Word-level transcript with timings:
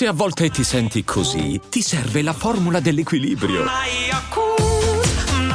Se 0.00 0.06
a 0.06 0.12
volte 0.14 0.48
ti 0.48 0.64
senti 0.64 1.04
così, 1.04 1.60
ti 1.68 1.82
serve 1.82 2.22
la 2.22 2.32
formula 2.32 2.80
dell'equilibrio. 2.80 3.66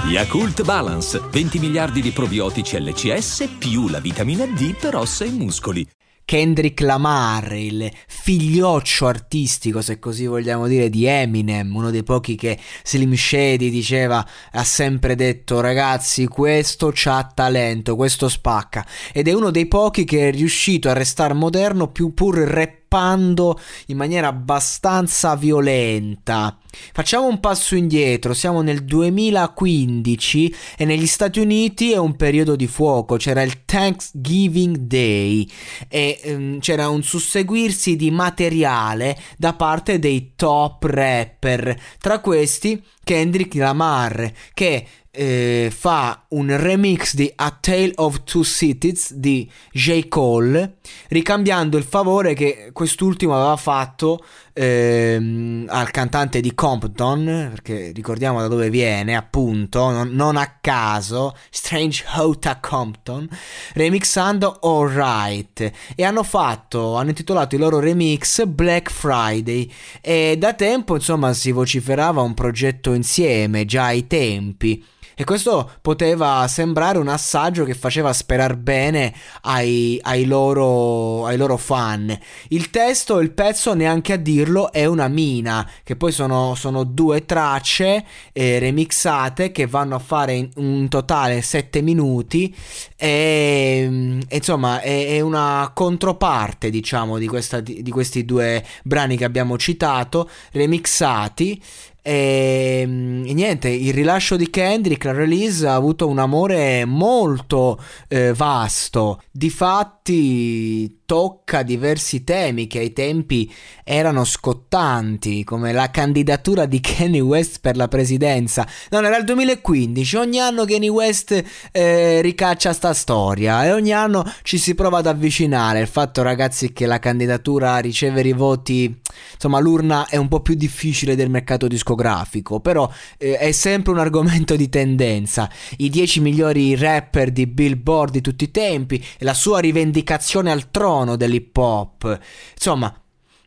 Yakult 0.07 0.61
Balance, 0.61 1.19
20 1.31 1.57
miliardi 1.57 1.99
di 1.99 2.11
probiotici 2.11 2.79
LCS 2.79 3.55
più 3.57 3.87
la 3.87 3.99
vitamina 3.99 4.45
D 4.45 4.75
per 4.75 4.97
ossa 4.97 5.25
e 5.25 5.31
muscoli. 5.31 5.87
Kendrick 6.23 6.81
Lamar, 6.81 7.53
il 7.53 7.91
figlioccio 8.07 9.07
artistico, 9.07 9.81
se 9.81 9.97
così 9.97 10.27
vogliamo 10.27 10.67
dire, 10.67 10.91
di 10.91 11.05
Eminem, 11.05 11.75
uno 11.75 11.89
dei 11.89 12.03
pochi 12.03 12.35
che 12.35 12.59
Slim 12.83 13.15
Shady 13.15 13.71
diceva, 13.71 14.23
ha 14.51 14.63
sempre 14.63 15.15
detto 15.15 15.59
ragazzi 15.59 16.27
questo 16.27 16.91
c'ha 16.93 17.31
talento, 17.33 17.95
questo 17.95 18.29
spacca 18.29 18.85
ed 19.11 19.27
è 19.27 19.33
uno 19.33 19.49
dei 19.49 19.67
pochi 19.67 20.03
che 20.03 20.27
è 20.27 20.31
riuscito 20.31 20.87
a 20.87 20.93
restare 20.93 21.33
moderno 21.33 21.87
più 21.87 22.13
pur 22.13 22.37
rap 22.37 22.84
scappando 22.95 23.59
in 23.87 23.97
maniera 23.97 24.27
abbastanza 24.27 25.35
violenta. 25.35 26.57
Facciamo 26.93 27.27
un 27.27 27.39
passo 27.39 27.75
indietro, 27.75 28.33
siamo 28.33 28.61
nel 28.61 28.83
2015 28.83 30.55
e 30.77 30.85
negli 30.85 31.07
Stati 31.07 31.39
Uniti 31.39 31.91
è 31.91 31.97
un 31.97 32.15
periodo 32.15 32.55
di 32.55 32.67
fuoco, 32.67 33.17
c'era 33.17 33.41
il 33.41 33.65
Thanksgiving 33.65 34.77
Day 34.77 35.47
e 35.87 36.19
um, 36.25 36.59
c'era 36.59 36.89
un 36.89 37.03
susseguirsi 37.03 37.95
di 37.95 38.11
materiale 38.11 39.17
da 39.37 39.53
parte 39.53 39.99
dei 39.99 40.33
top 40.35 40.83
rapper, 40.83 41.79
tra 41.99 42.19
questi 42.19 42.81
Kendrick 43.03 43.53
Lamar 43.55 44.31
che 44.53 44.87
eh, 45.15 45.71
fa 45.73 46.25
un 46.29 46.55
remix 46.57 47.13
di 47.15 47.31
A 47.35 47.57
Tale 47.59 47.93
of 47.95 48.23
Two 48.23 48.43
Cities 48.43 49.13
di 49.13 49.49
J. 49.71 50.07
Cole, 50.07 50.77
ricambiando 51.07 51.77
il 51.77 51.83
favore 51.83 52.33
che 52.33 52.69
quest'ultimo 52.73 53.33
aveva 53.33 53.55
fatto 53.55 54.23
ehm, 54.53 55.65
al 55.69 55.89
cantante 55.91 56.41
di 56.41 56.53
Compton, 56.65 57.49
perché 57.51 57.91
ricordiamo 57.93 58.41
da 58.41 58.47
dove 58.47 58.71
viene, 58.71 59.15
appunto, 59.15 59.91
non, 59.91 60.09
non 60.13 60.35
a 60.35 60.57
caso, 60.59 61.37
Strange 61.51 62.03
Hota 62.15 62.59
Compton, 62.59 63.29
remixando 63.73 64.57
Alright. 64.63 65.71
E 65.93 66.03
hanno 66.03 66.23
fatto, 66.23 66.95
hanno 66.95 67.09
intitolato 67.09 67.53
il 67.53 67.61
loro 67.61 67.79
remix 67.79 68.45
Black 68.45 68.89
Friday. 68.89 69.71
E 70.01 70.37
da 70.39 70.53
tempo, 70.53 70.95
insomma, 70.95 71.33
si 71.33 71.51
vociferava 71.51 72.21
un 72.21 72.33
progetto 72.33 72.93
insieme, 72.93 73.65
già 73.65 73.83
ai 73.83 74.07
tempi. 74.07 74.83
E 75.15 75.23
questo 75.23 75.71
poteva 75.81 76.45
sembrare 76.49 76.97
un 76.97 77.07
assaggio 77.07 77.63
che 77.63 77.73
faceva 77.73 78.11
sperare 78.11 78.57
bene 78.57 79.13
ai, 79.43 79.97
ai, 80.03 80.25
loro, 80.25 81.25
ai 81.25 81.37
loro 81.37 81.55
fan. 81.55 82.17
Il 82.49 82.69
testo, 82.69 83.21
il 83.21 83.31
pezzo, 83.31 83.73
neanche 83.73 84.13
a 84.13 84.17
dirlo, 84.17 84.71
è 84.73 84.85
una 84.85 85.07
mina, 85.07 85.69
che 85.83 85.95
poi 85.95 86.11
sono, 86.11 86.53
sono 86.55 86.83
due 86.83 87.25
tracce 87.25 88.05
eh, 88.33 88.59
remixate 88.59 89.51
che 89.51 89.67
vanno 89.67 89.95
a 89.95 89.99
fare 89.99 90.33
in 90.33 90.49
un 90.55 90.87
totale 90.89 91.41
7 91.41 91.81
minuti 91.81 92.53
e, 92.97 93.85
mm, 93.89 94.19
insomma 94.29 94.81
è, 94.81 95.15
è, 95.15 95.19
una 95.21 95.71
controparte 95.73 96.69
diciamo 96.69 97.17
di, 97.17 97.27
questa, 97.27 97.59
di, 97.59 97.81
di 97.81 97.91
questi 97.91 98.25
due 98.25 98.63
brani 98.83 99.17
che 99.17 99.25
abbiamo 99.25 99.57
citato 99.57 100.29
remixati 100.51 101.61
e, 102.07 102.81
ehm, 102.83 103.23
e, 103.25 103.33
niente, 103.33 103.67
il 103.67 103.91
rilascio 103.91 104.35
di 104.35 104.51
Kendrick, 104.51 105.05
la 105.05 105.11
release, 105.11 105.65
ha 105.65 105.73
avuto 105.73 106.07
un 106.07 106.19
amore 106.19 106.85
molto 106.85 107.81
eh, 108.07 108.31
vasto. 108.31 109.21
Difatti 109.31 110.99
tocca 111.05 111.63
diversi 111.63 112.23
temi 112.23 112.67
che 112.67 112.79
ai 112.79 112.93
tempi 112.93 113.51
erano 113.83 114.23
scottanti, 114.23 115.43
come 115.43 115.71
la 115.71 115.89
candidatura 115.89 116.67
di 116.67 116.79
Kanye 116.79 117.21
West 117.21 117.59
per 117.59 117.75
la 117.75 117.87
presidenza. 117.87 118.67
Non 118.91 119.05
era 119.05 119.17
il 119.17 119.23
2015, 119.23 120.15
ogni 120.17 120.39
anno 120.39 120.65
Kanye 120.65 120.89
West 120.89 121.43
eh, 121.71 122.21
ricaccia 122.21 122.71
sta 122.73 122.93
storia 122.93 123.65
e 123.65 123.71
ogni 123.71 123.93
anno 123.93 124.31
ci 124.43 124.59
si 124.59 124.75
prova 124.75 124.99
ad 124.99 125.07
avvicinare. 125.07 125.79
Il 125.79 125.87
fatto, 125.87 126.21
ragazzi, 126.21 126.71
che 126.71 126.85
la 126.85 126.99
candidatura 126.99 127.73
a 127.73 127.79
ricevere 127.79 128.29
i 128.29 128.33
voti, 128.33 129.01
insomma, 129.33 129.59
l'urna 129.59 130.07
è 130.07 130.17
un 130.17 130.27
po' 130.27 130.41
più 130.41 130.55
difficile 130.55 131.15
del 131.15 131.29
mercato 131.29 131.67
discografico, 131.67 132.59
però 132.59 132.89
eh, 133.17 133.37
è 133.37 133.51
sempre 133.51 133.91
un 133.91 133.99
argomento 133.99 134.55
di 134.55 134.69
tendenza. 134.69 135.49
I 135.77 135.89
10 135.89 136.21
migliori 136.21 136.75
rapper 136.75 137.31
di 137.31 137.47
Billboard 137.47 138.11
di 138.11 138.21
tutti 138.21 138.45
i 138.45 138.51
tempi 138.51 139.03
la 139.19 139.33
sua 139.33 139.59
rivendicazione 139.59 140.51
al 140.51 140.71
trono 140.71 141.15
dell'hip 141.15 141.55
hop. 141.57 142.19
Insomma, 142.53 142.93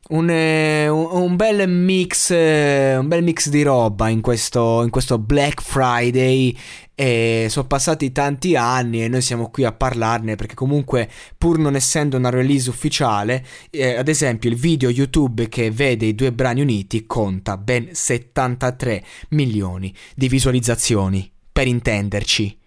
un, 0.09 0.31
eh, 0.31 0.89
un, 0.89 1.09
un, 1.11 1.37
bel 1.37 1.69
mix, 1.69 2.31
eh, 2.31 2.97
un 2.97 3.09
bel 3.09 3.23
mix 3.23 3.49
di 3.49 3.63
roba 3.63 4.09
in 4.09 4.21
questo, 4.21 4.83
in 4.83 4.91
questo 4.91 5.19
Black 5.19 5.63
Friday. 5.63 6.57
E 6.95 7.47
sono 7.49 7.69
passati 7.69 8.11
tanti 8.11 8.57
anni 8.57 9.05
e 9.05 9.09
noi 9.09 9.21
siamo 9.21 9.51
qui 9.51 9.63
a 9.63 9.71
parlarne 9.71 10.35
perché 10.35 10.57
comunque 10.57 11.09
pur 11.39 11.57
non 11.57 11.77
essendo 11.77 12.17
una 12.17 12.29
release 12.29 12.69
ufficiale, 12.69 13.47
eh, 13.71 13.95
ad 13.95 14.09
esempio 14.09 14.51
il 14.51 14.57
video 14.57 14.91
YouTube 14.91 15.49
che 15.49 15.71
vede 15.71 16.07
i 16.07 16.15
due 16.17 16.33
brani 16.33 16.61
uniti 16.61 17.07
conta 17.07 17.57
ben 17.57 17.91
73 17.93 19.05
milioni 19.29 19.95
di 20.17 20.27
visualizzazioni, 20.27 21.31
per 21.53 21.69
intenderci. 21.69 22.59